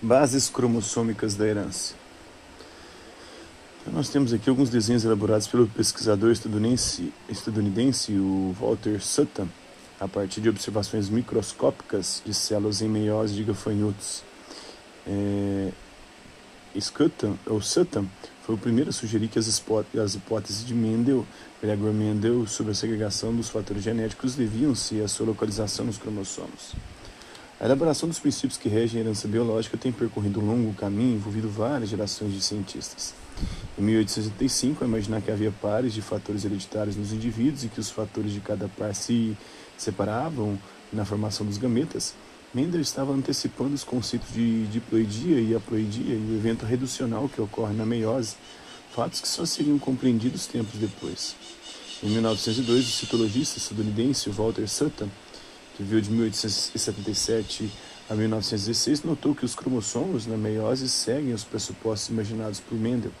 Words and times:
Bases 0.00 0.48
cromossômicas 0.50 1.34
da 1.34 1.46
herança. 1.46 1.94
Então, 3.80 3.94
nós 3.94 4.08
temos 4.08 4.32
aqui 4.32 4.50
alguns 4.50 4.68
desenhos 4.68 5.04
elaborados 5.04 5.46
pelo 5.46 5.66
pesquisador 5.68 6.32
estadunidense, 6.32 7.12
estadunidense 7.28 8.12
o 8.12 8.54
Walter 8.60 9.00
Sutton, 9.00 9.48
a 9.98 10.06
partir 10.06 10.40
de 10.40 10.48
observações 10.48 11.08
microscópicas 11.08 12.22
de 12.26 12.34
células 12.34 12.82
em 12.82 12.88
meiose 12.88 13.34
de 13.34 13.44
gafanhotos. 13.44 14.22
É, 15.06 15.70
Sutton, 16.78 17.38
ou 17.46 17.62
Sutton 17.62 18.06
foi 18.44 18.54
o 18.54 18.58
primeiro 18.58 18.90
a 18.90 18.92
sugerir 18.92 19.28
que 19.28 19.38
as, 19.38 19.62
as 19.98 20.14
hipóteses 20.14 20.64
de 20.64 20.74
Mendel, 20.74 21.26
Gregor 21.62 21.92
Mendel, 21.92 22.46
sobre 22.46 22.72
a 22.72 22.74
segregação 22.74 23.34
dos 23.34 23.48
fatores 23.48 23.82
genéticos 23.82 24.34
deviam-se 24.34 25.00
à 25.00 25.08
sua 25.08 25.26
localização 25.26 25.86
nos 25.86 25.96
cromossomos. 25.96 26.74
A 27.58 27.64
elaboração 27.64 28.06
dos 28.06 28.18
princípios 28.18 28.58
que 28.58 28.68
regem 28.68 29.00
a 29.00 29.04
herança 29.04 29.26
biológica 29.26 29.78
tem 29.78 29.90
percorrido 29.90 30.40
um 30.40 30.46
longo 30.46 30.74
caminho 30.74 31.16
envolvido 31.16 31.48
várias 31.48 31.88
gerações 31.88 32.34
de 32.34 32.42
cientistas. 32.42 33.14
Em 33.78 33.82
1865, 33.82 34.84
ao 34.84 34.88
imaginar 34.88 35.22
que 35.22 35.30
havia 35.30 35.50
pares 35.50 35.94
de 35.94 36.02
fatores 36.02 36.44
hereditários 36.44 36.96
nos 36.96 37.14
indivíduos 37.14 37.64
e 37.64 37.68
que 37.68 37.80
os 37.80 37.90
fatores 37.90 38.32
de 38.32 38.40
cada 38.40 38.68
par 38.68 38.94
se 38.94 39.34
separavam 39.78 40.58
na 40.92 41.06
formação 41.06 41.46
dos 41.46 41.56
gametas, 41.56 42.14
Mendel 42.52 42.82
estava 42.82 43.14
antecipando 43.14 43.74
os 43.74 43.84
conceitos 43.84 44.34
de 44.34 44.66
diploidia 44.66 45.40
e 45.40 45.54
haploidia 45.54 46.14
e 46.14 46.32
o 46.32 46.36
evento 46.36 46.66
reducional 46.66 47.26
que 47.26 47.40
ocorre 47.40 47.72
na 47.72 47.86
meiose, 47.86 48.36
fatos 48.94 49.22
que 49.22 49.28
só 49.28 49.46
seriam 49.46 49.78
compreendidos 49.78 50.46
tempos 50.46 50.78
depois. 50.78 51.34
Em 52.02 52.10
1902, 52.10 52.86
o 52.86 52.90
citologista 52.90 53.56
estadunidense 53.56 54.28
Walter 54.28 54.68
Sutton 54.68 55.08
que 55.76 55.82
viveu 55.82 56.00
de 56.00 56.10
1877 56.10 57.70
a 58.08 58.14
1916, 58.14 59.02
notou 59.02 59.34
que 59.34 59.44
os 59.44 59.54
cromossomos 59.54 60.26
na 60.26 60.36
meiose 60.36 60.88
seguem 60.88 61.34
os 61.34 61.44
pressupostos 61.44 62.08
imaginados 62.08 62.60
por 62.60 62.78
Mendel. 62.78 63.12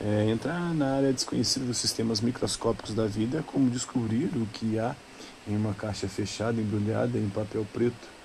É, 0.00 0.30
entrar 0.30 0.74
na 0.74 0.96
área 0.96 1.12
desconhecida 1.12 1.66
dos 1.66 1.76
sistemas 1.76 2.20
microscópicos 2.20 2.94
da 2.94 3.06
vida 3.06 3.38
é 3.38 3.42
como 3.42 3.70
descobrir 3.70 4.30
o 4.34 4.46
que 4.46 4.78
há 4.78 4.96
em 5.46 5.56
uma 5.56 5.74
caixa 5.74 6.08
fechada, 6.08 6.60
embrulhada 6.60 7.18
em 7.18 7.28
papel 7.28 7.66
preto. 7.72 8.16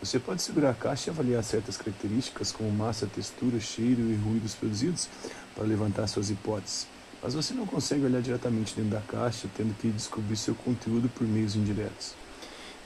Você 0.00 0.18
pode 0.18 0.42
segurar 0.42 0.70
a 0.70 0.74
caixa 0.74 1.10
e 1.10 1.12
avaliar 1.12 1.42
certas 1.44 1.76
características, 1.76 2.52
como 2.52 2.70
massa, 2.70 3.06
textura, 3.06 3.60
cheiro 3.60 4.02
e 4.10 4.14
ruídos 4.14 4.54
produzidos, 4.54 5.08
para 5.54 5.64
levantar 5.64 6.06
suas 6.06 6.30
hipóteses. 6.30 6.86
Mas 7.22 7.34
você 7.34 7.54
não 7.54 7.66
consegue 7.66 8.04
olhar 8.04 8.20
diretamente 8.20 8.74
dentro 8.74 8.90
da 8.90 9.00
caixa, 9.00 9.48
tendo 9.56 9.74
que 9.78 9.88
descobrir 9.88 10.36
seu 10.36 10.54
conteúdo 10.54 11.08
por 11.08 11.26
meios 11.26 11.54
indiretos. 11.54 12.21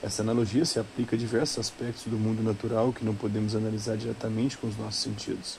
Essa 0.01 0.21
analogia 0.21 0.63
se 0.63 0.79
aplica 0.79 1.15
a 1.15 1.19
diversos 1.19 1.57
aspectos 1.57 2.05
do 2.05 2.17
mundo 2.17 2.43
natural 2.43 2.93
que 2.93 3.03
não 3.03 3.15
podemos 3.15 3.55
analisar 3.55 3.97
diretamente 3.97 4.57
com 4.57 4.67
os 4.67 4.77
nossos 4.77 5.01
sentidos. 5.01 5.57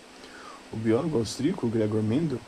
O 0.73 0.77
biólogo 0.77 1.19
austríaco 1.19 1.69
Gregor 1.69 2.03
Mendel, 2.03 2.39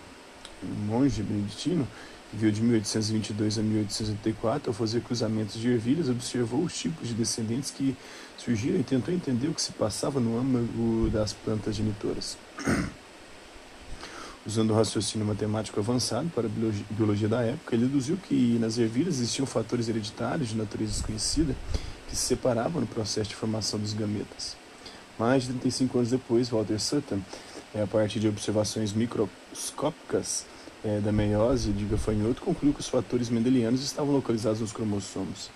um 0.62 0.86
monge 0.86 1.22
beneditino, 1.22 1.88
que 2.30 2.36
viveu 2.36 2.52
de 2.52 2.62
1822 2.62 3.58
a 3.58 3.62
1884, 3.62 4.70
ao 4.70 4.74
fazer 4.74 5.00
cruzamentos 5.00 5.60
de 5.60 5.69
ervilhas, 5.69 6.08
observou 6.08 6.62
os 6.62 6.78
tipos 6.78 7.08
de 7.08 7.14
descendentes 7.14 7.72
que 7.72 7.97
surgiram 8.38 8.78
e 8.78 8.84
tentou 8.84 9.12
entender 9.12 9.48
o 9.48 9.54
que 9.54 9.62
se 9.62 9.72
passava 9.72 10.20
no 10.20 10.38
âmago 10.38 11.10
das 11.10 11.32
plantas 11.32 11.75
genitoras. 11.75 12.38
Usando 14.46 14.70
o 14.70 14.74
raciocínio 14.74 15.27
matemático 15.27 15.78
avançado 15.78 16.30
para 16.30 16.46
a 16.46 16.50
biologia 16.91 17.28
da 17.28 17.42
época, 17.42 17.74
ele 17.74 17.84
deduziu 17.84 18.16
que 18.16 18.56
nas 18.58 18.78
ervilhas 18.78 19.16
existiam 19.16 19.44
fatores 19.44 19.88
hereditários 19.88 20.48
de 20.48 20.56
natureza 20.56 20.92
desconhecida 20.92 21.55
que 22.08 22.16
se 22.16 22.22
separavam 22.22 22.80
no 22.80 22.86
processo 22.86 23.28
de 23.28 23.36
formação 23.36 23.78
dos 23.78 23.92
gametas. 23.92 24.56
Mais 25.19 25.42
de 25.42 25.50
35 25.50 25.98
anos 25.98 26.10
depois, 26.10 26.48
Walter 26.48 26.80
Sutton, 26.80 27.20
é, 27.74 27.82
a 27.82 27.86
partir 27.86 28.19
de 28.19 28.28
observações 28.28 28.94
microscópicas 28.94 30.47
é, 30.82 30.98
da 31.00 31.12
meiose 31.12 31.70
de 31.72 31.84
gafanhoto, 31.84 32.41
concluiu 32.41 32.72
que 32.72 32.81
os 32.81 32.88
fatores 32.88 33.28
mendelianos 33.28 33.84
estavam 33.84 34.14
localizados 34.14 34.60
nos 34.60 34.72
cromossomos. 34.72 35.50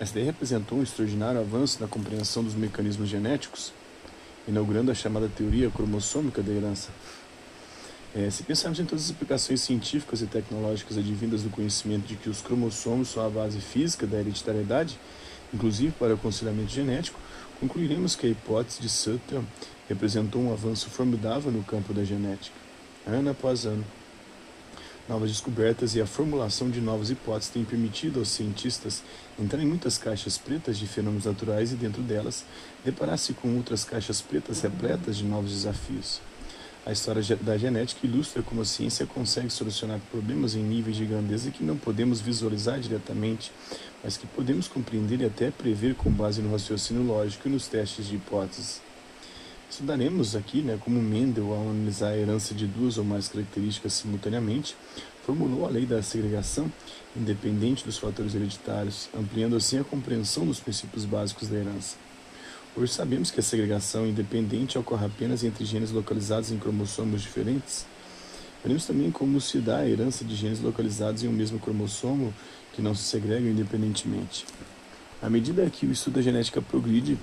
Essa 0.00 0.12
ideia 0.12 0.26
representou 0.26 0.78
um 0.78 0.82
extraordinário 0.82 1.40
avanço 1.40 1.80
na 1.80 1.86
compreensão 1.86 2.42
dos 2.42 2.54
mecanismos 2.54 3.08
genéticos, 3.08 3.72
inaugurando 4.48 4.90
a 4.90 4.94
chamada 4.94 5.28
teoria 5.28 5.70
cromossômica 5.70 6.42
da 6.42 6.52
herança. 6.52 6.88
É, 8.16 8.30
se 8.30 8.44
pensarmos 8.44 8.80
em 8.80 8.86
todas 8.86 9.04
as 9.04 9.10
aplicações 9.10 9.60
científicas 9.60 10.22
e 10.22 10.26
tecnológicas 10.26 10.96
advindas 10.96 11.42
do 11.42 11.50
conhecimento 11.50 12.06
de 12.06 12.16
que 12.16 12.30
os 12.30 12.40
cromossomos 12.40 13.08
são 13.08 13.26
a 13.26 13.28
base 13.28 13.60
física 13.60 14.06
da 14.06 14.18
hereditariedade, 14.18 14.98
inclusive 15.52 15.92
para 15.98 16.12
o 16.12 16.14
aconselhamento 16.14 16.72
genético, 16.72 17.20
concluiremos 17.60 18.16
que 18.16 18.26
a 18.26 18.30
hipótese 18.30 18.80
de 18.80 18.88
Sutton 18.88 19.44
representou 19.86 20.40
um 20.40 20.50
avanço 20.50 20.88
formidável 20.88 21.52
no 21.52 21.62
campo 21.62 21.92
da 21.92 22.04
genética. 22.04 22.56
Ano 23.06 23.28
após 23.28 23.66
ano, 23.66 23.84
novas 25.06 25.30
descobertas 25.30 25.94
e 25.94 26.00
a 26.00 26.06
formulação 26.06 26.70
de 26.70 26.80
novas 26.80 27.10
hipóteses 27.10 27.50
têm 27.50 27.66
permitido 27.66 28.20
aos 28.20 28.30
cientistas 28.30 29.02
entrar 29.38 29.62
em 29.62 29.66
muitas 29.66 29.98
caixas 29.98 30.38
pretas 30.38 30.78
de 30.78 30.86
fenômenos 30.86 31.26
naturais 31.26 31.70
e, 31.70 31.76
dentro 31.76 32.00
delas, 32.00 32.46
deparar-se 32.82 33.34
com 33.34 33.54
outras 33.56 33.84
caixas 33.84 34.22
pretas 34.22 34.62
repletas 34.62 35.18
de 35.18 35.24
novos 35.24 35.50
desafios. 35.50 36.22
A 36.86 36.92
história 36.92 37.20
da 37.42 37.58
genética 37.58 38.06
ilustra 38.06 38.44
como 38.44 38.60
a 38.60 38.64
ciência 38.64 39.04
consegue 39.06 39.50
solucionar 39.50 39.98
problemas 40.08 40.54
em 40.54 40.62
níveis 40.62 40.96
de 40.96 41.04
grandeza 41.04 41.50
que 41.50 41.64
não 41.64 41.76
podemos 41.76 42.20
visualizar 42.20 42.78
diretamente, 42.78 43.50
mas 44.04 44.16
que 44.16 44.24
podemos 44.24 44.68
compreender 44.68 45.20
e 45.20 45.24
até 45.24 45.50
prever 45.50 45.96
com 45.96 46.12
base 46.12 46.40
no 46.40 46.52
raciocínio 46.52 47.02
lógico 47.02 47.48
e 47.48 47.50
nos 47.50 47.66
testes 47.66 48.06
de 48.06 48.14
hipóteses. 48.14 48.80
Estudaremos 49.68 50.36
aqui 50.36 50.62
né, 50.62 50.78
como 50.80 51.02
Mendel, 51.02 51.52
ao 51.52 51.70
analisar 51.70 52.10
a 52.10 52.16
herança 52.16 52.54
de 52.54 52.68
duas 52.68 52.98
ou 52.98 53.04
mais 53.04 53.26
características 53.26 53.94
simultaneamente, 53.94 54.76
formulou 55.24 55.66
a 55.66 55.68
lei 55.68 55.86
da 55.86 56.00
segregação 56.04 56.70
independente 57.16 57.84
dos 57.84 57.98
fatores 57.98 58.36
hereditários, 58.36 59.08
ampliando 59.12 59.56
assim 59.56 59.80
a 59.80 59.84
compreensão 59.84 60.46
dos 60.46 60.60
princípios 60.60 61.04
básicos 61.04 61.48
da 61.48 61.56
herança. 61.56 62.05
Hoje 62.78 62.92
sabemos 62.92 63.30
que 63.30 63.40
a 63.40 63.42
segregação 63.42 64.06
independente 64.06 64.76
ocorre 64.76 65.06
apenas 65.06 65.42
entre 65.42 65.64
genes 65.64 65.92
localizados 65.92 66.50
em 66.50 66.58
cromossomos 66.58 67.22
diferentes. 67.22 67.86
Veremos 68.62 68.84
também 68.84 69.10
como 69.10 69.40
se 69.40 69.60
dá 69.60 69.78
a 69.78 69.88
herança 69.88 70.22
de 70.22 70.36
genes 70.36 70.60
localizados 70.60 71.22
em 71.22 71.28
um 71.28 71.32
mesmo 71.32 71.58
cromossomo 71.58 72.34
que 72.74 72.82
não 72.82 72.94
se 72.94 73.04
segregam 73.04 73.48
independentemente. 73.48 74.44
À 75.22 75.30
medida 75.30 75.70
que 75.70 75.86
o 75.86 75.90
estudo 75.90 76.16
da 76.16 76.20
genética 76.20 76.60
progride, 76.60 77.16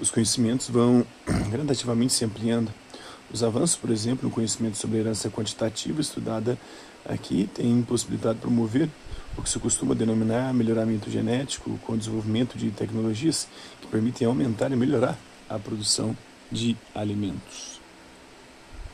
os 0.00 0.10
conhecimentos 0.10 0.70
vão 0.70 1.04
gradativamente 1.52 2.14
se 2.14 2.24
ampliando. 2.24 2.72
Os 3.30 3.42
avanços, 3.42 3.76
por 3.76 3.90
exemplo, 3.90 4.26
no 4.26 4.34
conhecimento 4.34 4.78
sobre 4.78 4.96
a 4.96 5.00
herança 5.00 5.28
quantitativa 5.28 6.00
estudada 6.00 6.58
aqui 7.04 7.50
têm 7.52 7.82
possibilidade 7.82 8.36
de 8.36 8.40
promover 8.40 8.88
o 9.40 9.42
que 9.42 9.48
se 9.48 9.58
costuma 9.58 9.94
denominar 9.94 10.52
melhoramento 10.52 11.10
genético 11.10 11.78
com 11.78 11.94
o 11.94 11.96
desenvolvimento 11.96 12.58
de 12.58 12.70
tecnologias 12.70 13.48
que 13.80 13.86
permitem 13.86 14.26
aumentar 14.26 14.70
e 14.70 14.76
melhorar 14.76 15.18
a 15.48 15.58
produção 15.58 16.16
de 16.52 16.76
alimentos. 16.94 17.79